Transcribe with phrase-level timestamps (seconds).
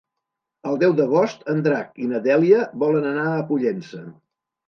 [0.69, 4.01] El deu d'agost en Drac i na Dèlia volen anar a Pollença.